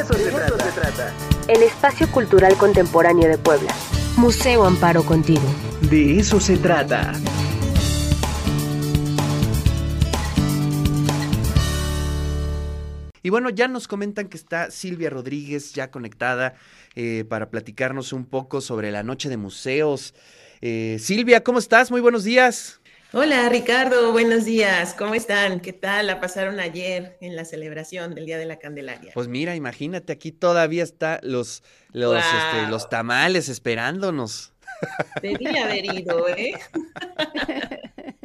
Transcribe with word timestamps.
eso, 0.00 0.14
se, 0.14 0.30
trata. 0.72 1.12
El 1.48 1.62
espacio 1.62 2.10
cultural 2.10 2.56
contemporáneo 2.56 3.28
de 3.28 3.38
Puebla. 3.38 3.74
Museo 4.16 4.64
Amparo 4.64 5.04
Contigo. 5.04 5.42
De 5.90 6.18
eso 6.18 6.40
se 6.40 6.56
trata. 6.56 7.12
Y 13.22 13.30
bueno, 13.30 13.50
ya 13.50 13.68
nos 13.68 13.88
comentan 13.88 14.28
que 14.28 14.36
está 14.36 14.70
Silvia 14.70 15.10
Rodríguez 15.10 15.72
ya 15.72 15.90
conectada 15.90 16.54
eh, 16.94 17.24
para 17.28 17.50
platicarnos 17.50 18.12
un 18.12 18.24
poco 18.24 18.60
sobre 18.60 18.90
la 18.90 19.02
noche 19.02 19.28
de 19.28 19.36
museos. 19.36 20.14
Eh, 20.60 20.96
Silvia, 21.00 21.42
¿cómo 21.42 21.58
estás? 21.58 21.90
Muy 21.90 22.00
buenos 22.00 22.24
días. 22.24 22.77
Hola 23.14 23.48
Ricardo, 23.48 24.12
buenos 24.12 24.44
días. 24.44 24.92
¿Cómo 24.92 25.14
están? 25.14 25.60
¿Qué 25.60 25.72
tal 25.72 26.08
la 26.08 26.20
pasaron 26.20 26.60
ayer 26.60 27.16
en 27.22 27.36
la 27.36 27.46
celebración 27.46 28.14
del 28.14 28.26
Día 28.26 28.36
de 28.36 28.44
la 28.44 28.58
Candelaria? 28.58 29.12
Pues 29.14 29.28
mira, 29.28 29.56
imagínate, 29.56 30.12
aquí 30.12 30.30
todavía 30.30 30.82
está 30.82 31.18
los, 31.22 31.62
los, 31.92 32.18
este, 32.18 32.68
los 32.68 32.90
tamales 32.90 33.48
esperándonos. 33.48 34.52
Debía 35.22 35.64
haber 35.64 35.86
ido, 35.86 36.28
¿eh? 36.28 36.52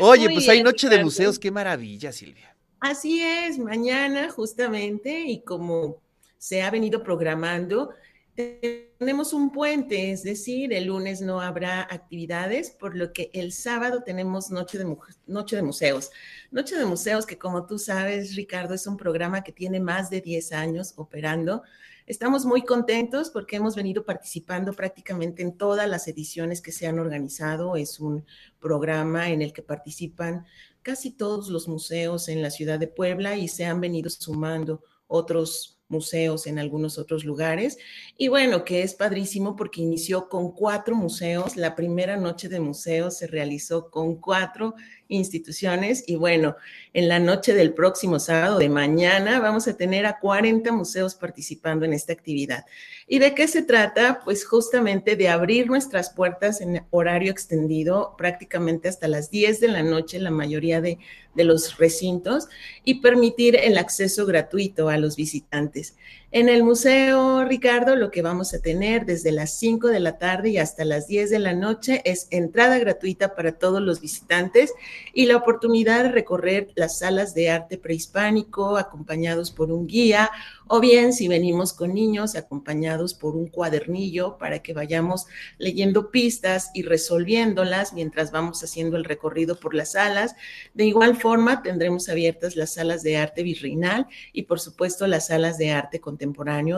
Oye, 0.00 0.30
pues 0.30 0.48
hay 0.48 0.64
Noche 0.64 0.88
de 0.88 1.04
Museos, 1.04 1.38
qué 1.38 1.52
maravilla, 1.52 2.10
Silvia. 2.10 2.56
Así 2.80 3.22
es, 3.22 3.60
mañana 3.60 4.30
justamente, 4.30 5.20
y 5.20 5.42
como 5.42 6.02
se 6.38 6.62
ha 6.62 6.72
venido 6.72 7.04
programando, 7.04 7.90
tenemos 8.34 9.32
un 9.34 9.50
puente, 9.52 10.10
es 10.10 10.22
decir, 10.22 10.72
el 10.72 10.86
lunes 10.86 11.20
no 11.20 11.40
habrá 11.40 11.82
actividades, 11.82 12.70
por 12.70 12.96
lo 12.96 13.12
que 13.12 13.30
el 13.34 13.52
sábado 13.52 14.02
tenemos 14.04 14.50
Noche 14.50 14.78
de, 14.78 14.96
Noche 15.26 15.56
de 15.56 15.62
Museos. 15.62 16.10
Noche 16.50 16.76
de 16.76 16.86
Museos, 16.86 17.26
que 17.26 17.38
como 17.38 17.66
tú 17.66 17.78
sabes, 17.78 18.34
Ricardo, 18.34 18.74
es 18.74 18.86
un 18.86 18.96
programa 18.96 19.44
que 19.44 19.52
tiene 19.52 19.80
más 19.80 20.08
de 20.08 20.22
10 20.22 20.52
años 20.52 20.94
operando. 20.96 21.62
Estamos 22.06 22.44
muy 22.46 22.62
contentos 22.62 23.30
porque 23.30 23.56
hemos 23.56 23.76
venido 23.76 24.04
participando 24.04 24.72
prácticamente 24.72 25.42
en 25.42 25.56
todas 25.56 25.88
las 25.88 26.08
ediciones 26.08 26.60
que 26.62 26.72
se 26.72 26.86
han 26.86 26.98
organizado. 26.98 27.76
Es 27.76 28.00
un 28.00 28.24
programa 28.58 29.28
en 29.30 29.42
el 29.42 29.52
que 29.52 29.62
participan 29.62 30.46
casi 30.80 31.10
todos 31.10 31.48
los 31.48 31.68
museos 31.68 32.28
en 32.28 32.42
la 32.42 32.50
ciudad 32.50 32.78
de 32.78 32.88
Puebla 32.88 33.36
y 33.36 33.46
se 33.46 33.66
han 33.66 33.80
venido 33.80 34.10
sumando 34.10 34.82
otros 35.06 35.81
museos 35.92 36.48
en 36.48 36.58
algunos 36.58 36.98
otros 36.98 37.24
lugares. 37.24 37.78
Y 38.18 38.26
bueno, 38.26 38.64
que 38.64 38.82
es 38.82 38.94
padrísimo 38.94 39.54
porque 39.54 39.82
inició 39.82 40.28
con 40.28 40.50
cuatro 40.50 40.96
museos. 40.96 41.56
La 41.56 41.76
primera 41.76 42.16
noche 42.16 42.48
de 42.48 42.58
museos 42.58 43.18
se 43.18 43.28
realizó 43.28 43.90
con 43.90 44.16
cuatro 44.16 44.74
instituciones 45.08 46.04
y 46.06 46.16
bueno, 46.16 46.56
en 46.94 47.08
la 47.08 47.18
noche 47.18 47.54
del 47.54 47.74
próximo 47.74 48.18
sábado 48.18 48.58
de 48.58 48.68
mañana 48.68 49.40
vamos 49.40 49.68
a 49.68 49.76
tener 49.76 50.06
a 50.06 50.18
40 50.18 50.72
museos 50.72 51.14
participando 51.14 51.84
en 51.84 51.92
esta 51.92 52.12
actividad. 52.12 52.64
¿Y 53.06 53.18
de 53.18 53.34
qué 53.34 53.46
se 53.46 53.62
trata? 53.62 54.20
Pues 54.24 54.44
justamente 54.44 55.16
de 55.16 55.28
abrir 55.28 55.66
nuestras 55.66 56.10
puertas 56.10 56.60
en 56.60 56.84
horario 56.90 57.30
extendido 57.30 58.14
prácticamente 58.16 58.88
hasta 58.88 59.08
las 59.08 59.30
10 59.30 59.60
de 59.60 59.68
la 59.68 59.82
noche, 59.82 60.18
la 60.18 60.30
mayoría 60.30 60.80
de, 60.80 60.98
de 61.34 61.44
los 61.44 61.78
recintos, 61.78 62.48
y 62.84 63.00
permitir 63.00 63.56
el 63.56 63.78
acceso 63.78 64.26
gratuito 64.26 64.88
a 64.88 64.96
los 64.98 65.16
visitantes. 65.16 65.96
En 66.34 66.48
el 66.48 66.64
museo, 66.64 67.44
Ricardo, 67.44 67.94
lo 67.94 68.10
que 68.10 68.22
vamos 68.22 68.54
a 68.54 68.62
tener 68.62 69.04
desde 69.04 69.32
las 69.32 69.52
5 69.58 69.88
de 69.88 70.00
la 70.00 70.16
tarde 70.16 70.48
y 70.48 70.56
hasta 70.56 70.82
las 70.86 71.06
10 71.06 71.28
de 71.28 71.38
la 71.38 71.52
noche 71.52 72.00
es 72.06 72.26
entrada 72.30 72.78
gratuita 72.78 73.34
para 73.34 73.58
todos 73.58 73.82
los 73.82 74.00
visitantes 74.00 74.72
y 75.12 75.26
la 75.26 75.36
oportunidad 75.36 76.04
de 76.04 76.10
recorrer 76.10 76.68
las 76.74 77.00
salas 77.00 77.34
de 77.34 77.50
arte 77.50 77.76
prehispánico 77.76 78.78
acompañados 78.78 79.50
por 79.50 79.70
un 79.70 79.86
guía 79.86 80.30
o 80.74 80.80
bien 80.80 81.12
si 81.12 81.28
venimos 81.28 81.74
con 81.74 81.92
niños 81.92 82.34
acompañados 82.34 83.12
por 83.12 83.36
un 83.36 83.46
cuadernillo 83.48 84.38
para 84.38 84.60
que 84.60 84.72
vayamos 84.72 85.26
leyendo 85.58 86.10
pistas 86.10 86.70
y 86.72 86.82
resolviéndolas 86.82 87.92
mientras 87.92 88.32
vamos 88.32 88.64
haciendo 88.64 88.96
el 88.96 89.04
recorrido 89.04 89.60
por 89.60 89.74
las 89.74 89.92
salas. 89.92 90.34
De 90.72 90.86
igual 90.86 91.18
forma, 91.18 91.62
tendremos 91.62 92.08
abiertas 92.08 92.56
las 92.56 92.72
salas 92.72 93.02
de 93.02 93.18
arte 93.18 93.42
virreinal 93.42 94.06
y 94.32 94.44
por 94.44 94.60
supuesto 94.60 95.06
las 95.06 95.26
salas 95.26 95.58
de 95.58 95.72
arte 95.72 96.00
contemporáneo, 96.00 96.21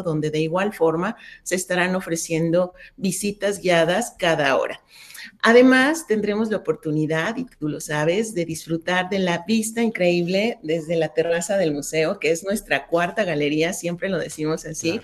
donde 0.02 0.30
de 0.30 0.40
igual 0.40 0.72
forma 0.72 1.16
se 1.42 1.54
estarán 1.54 1.94
ofreciendo 1.94 2.74
visitas 2.96 3.60
guiadas 3.60 4.14
cada 4.18 4.56
hora. 4.56 4.80
Además, 5.42 6.06
tendremos 6.06 6.50
la 6.50 6.58
oportunidad, 6.58 7.36
y 7.36 7.44
tú 7.44 7.68
lo 7.68 7.80
sabes, 7.80 8.34
de 8.34 8.44
disfrutar 8.44 9.08
de 9.08 9.18
la 9.18 9.44
vista 9.46 9.82
increíble 9.82 10.58
desde 10.62 10.96
la 10.96 11.08
terraza 11.08 11.56
del 11.56 11.72
museo, 11.74 12.18
que 12.18 12.30
es 12.30 12.44
nuestra 12.44 12.86
cuarta 12.86 13.24
galería, 13.24 13.72
siempre 13.72 14.08
lo 14.08 14.18
decimos 14.18 14.64
así. 14.64 15.00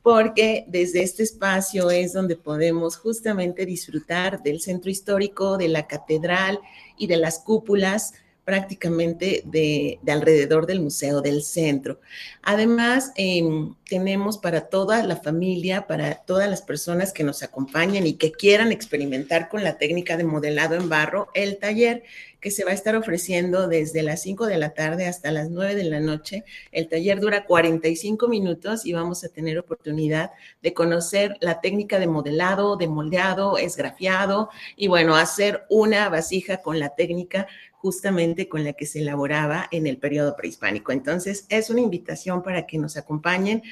porque 0.00 0.64
desde 0.68 1.02
este 1.02 1.22
espacio 1.22 1.90
es 1.90 2.14
donde 2.14 2.36
podemos 2.36 2.96
justamente 2.96 3.66
disfrutar 3.66 4.42
del 4.42 4.60
centro 4.60 4.90
histórico, 4.90 5.58
de 5.58 5.68
la 5.68 5.86
catedral 5.86 6.60
y 6.96 7.08
de 7.08 7.18
las 7.18 7.40
cúpulas 7.40 8.14
prácticamente 8.48 9.42
de, 9.44 9.98
alrededor 10.06 10.64
del 10.64 10.80
museo, 10.80 11.20
del 11.20 11.42
centro. 11.42 12.00
Además, 12.42 13.12
em, 13.16 13.74
tenemos 13.88 14.36
para 14.36 14.68
toda 14.68 15.02
la 15.02 15.16
familia, 15.16 15.86
para 15.86 16.14
todas 16.14 16.48
las 16.48 16.60
personas 16.60 17.12
que 17.12 17.24
nos 17.24 17.42
acompañen 17.42 18.06
y 18.06 18.14
que 18.14 18.30
quieran 18.30 18.70
experimentar 18.70 19.48
con 19.48 19.64
la 19.64 19.78
técnica 19.78 20.18
de 20.18 20.24
modelado 20.24 20.74
en 20.76 20.90
barro, 20.90 21.28
el 21.32 21.58
taller 21.58 22.04
que 22.40 22.50
se 22.50 22.64
va 22.64 22.70
a 22.70 22.74
estar 22.74 22.94
ofreciendo 22.94 23.66
desde 23.66 24.02
las 24.02 24.22
5 24.22 24.46
de 24.46 24.58
la 24.58 24.74
tarde 24.74 25.06
hasta 25.06 25.32
las 25.32 25.50
9 25.50 25.74
de 25.74 25.84
la 25.84 26.00
noche. 26.00 26.44
El 26.70 26.88
taller 26.88 27.18
dura 27.18 27.46
45 27.46 28.28
minutos 28.28 28.86
y 28.86 28.92
vamos 28.92 29.24
a 29.24 29.28
tener 29.28 29.58
oportunidad 29.58 30.30
de 30.62 30.74
conocer 30.74 31.36
la 31.40 31.60
técnica 31.60 31.98
de 31.98 32.06
modelado, 32.06 32.76
de 32.76 32.86
moldeado, 32.86 33.58
esgrafiado 33.58 34.50
y 34.76 34.86
bueno, 34.86 35.16
hacer 35.16 35.64
una 35.68 36.08
vasija 36.10 36.58
con 36.58 36.78
la 36.78 36.90
técnica 36.90 37.48
justamente 37.78 38.48
con 38.48 38.64
la 38.64 38.72
que 38.72 38.86
se 38.86 39.00
elaboraba 39.00 39.68
en 39.70 39.86
el 39.86 39.98
periodo 39.98 40.34
prehispánico. 40.36 40.90
Entonces, 40.92 41.46
es 41.48 41.70
una 41.70 41.80
invitación 41.80 42.42
para 42.42 42.66
que 42.66 42.76
nos 42.76 42.96
acompañen. 42.96 43.62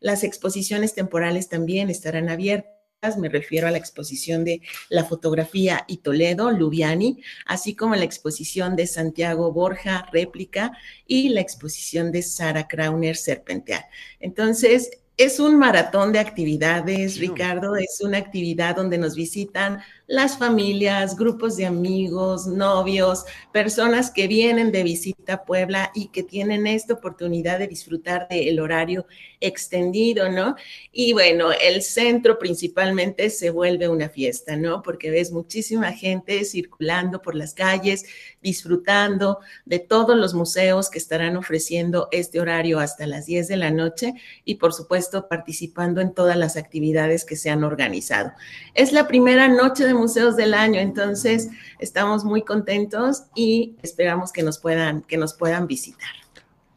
Las 0.00 0.24
exposiciones 0.24 0.94
temporales 0.94 1.48
también 1.48 1.90
estarán 1.90 2.28
abiertas 2.28 2.76
me 3.16 3.28
refiero 3.28 3.68
a 3.68 3.70
la 3.70 3.78
exposición 3.78 4.44
de 4.44 4.62
la 4.88 5.04
fotografía 5.04 5.84
y 5.86 5.98
Toledo, 5.98 6.50
Lubiani, 6.50 7.22
así 7.46 7.76
como 7.76 7.94
la 7.94 8.04
exposición 8.04 8.74
de 8.74 8.86
Santiago 8.86 9.52
Borja, 9.52 10.08
réplica, 10.12 10.72
y 11.06 11.28
la 11.28 11.40
exposición 11.40 12.10
de 12.10 12.22
Sara 12.22 12.66
Krauner, 12.66 13.16
serpentear. 13.16 13.84
Entonces, 14.18 14.90
es 15.16 15.40
un 15.40 15.58
maratón 15.58 16.12
de 16.12 16.18
actividades, 16.18 17.18
Ricardo, 17.18 17.74
es 17.76 18.02
una 18.02 18.18
actividad 18.18 18.76
donde 18.76 18.98
nos 18.98 19.14
visitan 19.14 19.80
las 20.06 20.38
familias, 20.38 21.16
grupos 21.16 21.56
de 21.56 21.64
amigos, 21.66 22.46
novios, 22.46 23.24
personas 23.50 24.10
que 24.10 24.28
vienen 24.28 24.70
de 24.70 24.82
visita 24.82 25.32
a 25.32 25.44
Puebla 25.44 25.90
y 25.94 26.08
que 26.08 26.22
tienen 26.22 26.66
esta 26.66 26.94
oportunidad 26.94 27.58
de 27.58 27.66
disfrutar 27.66 28.28
del 28.28 28.60
horario 28.60 29.06
extendido, 29.40 30.30
¿no? 30.30 30.54
Y 30.92 31.12
bueno, 31.12 31.48
el 31.50 31.82
centro 31.82 32.38
principalmente 32.38 33.30
se 33.30 33.50
vuelve 33.50 33.88
una 33.88 34.08
fiesta, 34.10 34.54
¿no? 34.54 34.82
Porque 34.82 35.10
ves 35.10 35.32
muchísima 35.32 35.92
gente 35.92 36.44
circulando 36.44 37.20
por 37.20 37.34
las 37.34 37.54
calles, 37.54 38.04
disfrutando 38.42 39.40
de 39.64 39.80
todos 39.80 40.16
los 40.16 40.34
museos 40.34 40.88
que 40.88 40.98
estarán 40.98 41.36
ofreciendo 41.36 42.08
este 42.12 42.38
horario 42.38 42.78
hasta 42.78 43.06
las 43.06 43.26
10 43.26 43.48
de 43.48 43.56
la 43.56 43.70
noche 43.70 44.14
y 44.44 44.56
por 44.56 44.72
supuesto 44.72 45.05
participando 45.28 46.00
en 46.00 46.12
todas 46.12 46.36
las 46.36 46.56
actividades 46.56 47.24
que 47.24 47.36
se 47.36 47.50
han 47.50 47.64
organizado. 47.64 48.32
Es 48.74 48.92
la 48.92 49.08
primera 49.08 49.48
noche 49.48 49.84
de 49.84 49.94
museos 49.94 50.36
del 50.36 50.54
año, 50.54 50.80
entonces 50.80 51.48
estamos 51.78 52.24
muy 52.24 52.42
contentos 52.42 53.24
y 53.34 53.76
esperamos 53.82 54.32
que 54.32 54.42
nos 54.42 54.58
puedan, 54.58 55.02
que 55.02 55.16
nos 55.16 55.34
puedan 55.34 55.66
visitar. 55.66 56.10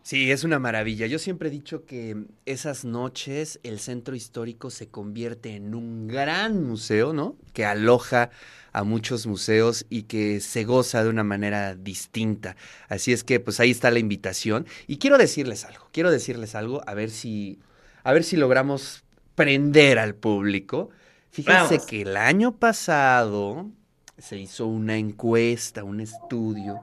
Sí, 0.09 0.31
es 0.31 0.43
una 0.43 0.57
maravilla. 0.57 1.05
Yo 1.05 1.19
siempre 1.19 1.49
he 1.49 1.51
dicho 1.51 1.85
que 1.85 2.17
esas 2.47 2.83
noches 2.83 3.59
el 3.61 3.79
centro 3.79 4.15
histórico 4.15 4.71
se 4.71 4.87
convierte 4.87 5.55
en 5.55 5.75
un 5.75 6.07
gran 6.07 6.63
museo, 6.63 7.13
¿no? 7.13 7.35
Que 7.53 7.63
aloja 7.63 8.31
a 8.71 8.83
muchos 8.83 9.27
museos 9.27 9.85
y 9.87 10.03
que 10.03 10.39
se 10.39 10.63
goza 10.63 11.03
de 11.03 11.11
una 11.11 11.23
manera 11.23 11.75
distinta. 11.75 12.55
Así 12.87 13.13
es 13.13 13.23
que 13.23 13.39
pues 13.39 13.59
ahí 13.59 13.69
está 13.69 13.91
la 13.91 13.99
invitación 13.99 14.65
y 14.87 14.97
quiero 14.97 15.19
decirles 15.19 15.63
algo, 15.63 15.89
quiero 15.91 16.09
decirles 16.09 16.55
algo 16.55 16.81
a 16.87 16.95
ver 16.95 17.11
si 17.11 17.59
a 18.03 18.13
ver 18.13 18.23
si 18.23 18.37
logramos 18.37 19.03
prender 19.35 19.99
al 19.99 20.15
público 20.15 20.89
Fíjense 21.31 21.79
que 21.85 22.01
el 22.01 22.17
año 22.17 22.57
pasado 22.57 23.69
se 24.17 24.37
hizo 24.37 24.65
una 24.65 24.97
encuesta, 24.97 25.83
un 25.83 25.99
estudio 25.99 26.81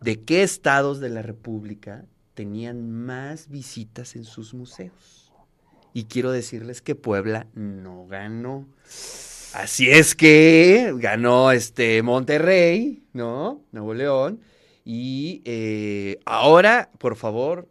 de 0.00 0.22
qué 0.22 0.42
estados 0.42 1.00
de 1.00 1.08
la 1.08 1.22
República 1.22 2.04
tenían 2.34 2.90
más 2.90 3.48
visitas 3.48 4.16
en 4.16 4.24
sus 4.24 4.54
museos. 4.54 5.32
Y 5.94 6.04
quiero 6.04 6.30
decirles 6.30 6.82
que 6.82 6.94
Puebla 6.94 7.46
no 7.54 8.06
ganó. 8.06 8.66
Así 9.54 9.88
es 9.88 10.14
que 10.14 10.92
ganó 10.98 11.52
este 11.52 12.02
Monterrey, 12.02 13.04
¿no? 13.14 13.62
Nuevo 13.72 13.94
León. 13.94 14.40
Y 14.84 15.40
eh, 15.46 16.18
ahora, 16.26 16.90
por 16.98 17.16
favor, 17.16 17.68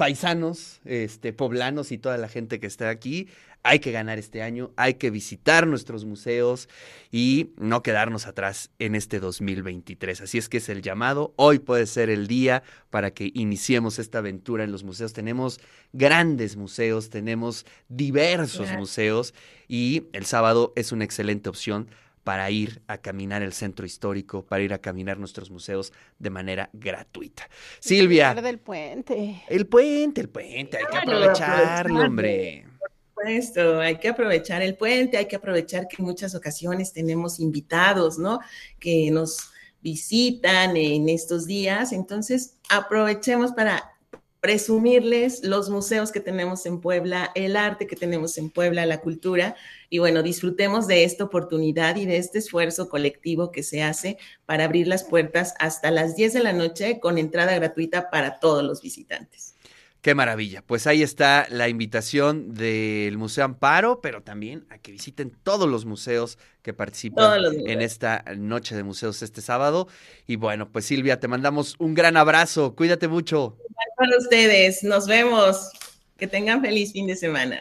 paisanos, 0.00 0.80
este, 0.86 1.34
poblanos 1.34 1.92
y 1.92 1.98
toda 1.98 2.16
la 2.16 2.26
gente 2.26 2.58
que 2.58 2.66
está 2.66 2.88
aquí, 2.88 3.28
hay 3.62 3.80
que 3.80 3.92
ganar 3.92 4.18
este 4.18 4.40
año, 4.40 4.70
hay 4.76 4.94
que 4.94 5.10
visitar 5.10 5.66
nuestros 5.66 6.06
museos 6.06 6.70
y 7.12 7.50
no 7.58 7.82
quedarnos 7.82 8.26
atrás 8.26 8.70
en 8.78 8.94
este 8.94 9.20
2023. 9.20 10.22
Así 10.22 10.38
es 10.38 10.48
que 10.48 10.56
es 10.56 10.70
el 10.70 10.80
llamado. 10.80 11.34
Hoy 11.36 11.58
puede 11.58 11.84
ser 11.84 12.08
el 12.08 12.28
día 12.28 12.62
para 12.88 13.10
que 13.10 13.30
iniciemos 13.34 13.98
esta 13.98 14.20
aventura 14.20 14.64
en 14.64 14.72
los 14.72 14.84
museos. 14.84 15.12
Tenemos 15.12 15.60
grandes 15.92 16.56
museos, 16.56 17.10
tenemos 17.10 17.66
diversos 17.90 18.72
museos 18.72 19.34
y 19.68 20.04
el 20.14 20.24
sábado 20.24 20.72
es 20.76 20.92
una 20.92 21.04
excelente 21.04 21.50
opción 21.50 21.90
para 22.30 22.48
ir 22.48 22.80
a 22.86 22.98
caminar 22.98 23.42
el 23.42 23.52
centro 23.52 23.84
histórico, 23.84 24.46
para 24.46 24.62
ir 24.62 24.72
a 24.72 24.78
caminar 24.78 25.18
nuestros 25.18 25.50
museos 25.50 25.92
de 26.20 26.30
manera 26.30 26.70
gratuita. 26.72 27.50
Silvia, 27.80 28.34
del 28.34 28.60
puente. 28.60 29.42
el 29.48 29.66
puente, 29.66 30.20
el 30.20 30.28
puente, 30.28 30.76
hay 30.76 30.84
que 30.88 30.96
aprovecharlo, 30.96 32.00
hombre. 32.02 32.66
supuesto, 33.08 33.80
hay 33.80 33.96
que 33.96 34.10
aprovechar 34.10 34.62
el 34.62 34.76
puente, 34.76 35.16
hay 35.16 35.26
que 35.26 35.34
aprovechar 35.34 35.88
que 35.88 35.96
en 35.98 36.04
muchas 36.04 36.36
ocasiones 36.36 36.92
tenemos 36.92 37.40
invitados, 37.40 38.16
¿no? 38.16 38.38
Que 38.78 39.10
nos 39.10 39.50
visitan 39.82 40.76
en 40.76 41.08
estos 41.08 41.46
días. 41.46 41.90
Entonces, 41.90 42.58
aprovechemos 42.68 43.50
para 43.50 43.90
presumirles 44.40 45.44
los 45.44 45.68
museos 45.68 46.12
que 46.12 46.20
tenemos 46.20 46.64
en 46.66 46.80
Puebla, 46.80 47.30
el 47.34 47.56
arte 47.56 47.86
que 47.86 47.96
tenemos 47.96 48.38
en 48.38 48.50
Puebla, 48.50 48.86
la 48.86 49.00
cultura. 49.00 49.54
Y 49.90 49.98
bueno, 49.98 50.22
disfrutemos 50.22 50.86
de 50.86 51.04
esta 51.04 51.24
oportunidad 51.24 51.96
y 51.96 52.06
de 52.06 52.16
este 52.16 52.38
esfuerzo 52.38 52.88
colectivo 52.88 53.52
que 53.52 53.62
se 53.62 53.82
hace 53.82 54.18
para 54.46 54.64
abrir 54.64 54.88
las 54.88 55.04
puertas 55.04 55.54
hasta 55.58 55.90
las 55.90 56.16
10 56.16 56.32
de 56.32 56.42
la 56.42 56.52
noche 56.52 57.00
con 57.00 57.18
entrada 57.18 57.54
gratuita 57.54 58.10
para 58.10 58.38
todos 58.40 58.64
los 58.64 58.80
visitantes. 58.80 59.54
Qué 60.00 60.14
maravilla. 60.14 60.62
Pues 60.66 60.86
ahí 60.86 61.02
está 61.02 61.46
la 61.50 61.68
invitación 61.68 62.54
del 62.54 63.18
Museo 63.18 63.44
Amparo, 63.44 64.00
pero 64.00 64.22
también 64.22 64.64
a 64.70 64.78
que 64.78 64.92
visiten 64.92 65.30
todos 65.42 65.68
los 65.68 65.84
museos 65.84 66.38
que 66.62 66.72
participan 66.72 67.42
en 67.66 67.82
esta 67.82 68.24
noche 68.38 68.74
de 68.74 68.82
museos 68.82 69.20
este 69.20 69.42
sábado. 69.42 69.88
Y 70.26 70.36
bueno, 70.36 70.70
pues 70.70 70.86
Silvia, 70.86 71.20
te 71.20 71.28
mandamos 71.28 71.74
un 71.78 71.92
gran 71.92 72.16
abrazo. 72.16 72.74
Cuídate 72.74 73.08
mucho. 73.08 73.58
Para 74.00 74.16
ustedes, 74.16 74.82
nos 74.82 75.06
vemos. 75.06 75.68
Que 76.16 76.26
tengan 76.26 76.62
feliz 76.62 76.90
fin 76.92 77.06
de 77.06 77.16
semana. 77.16 77.58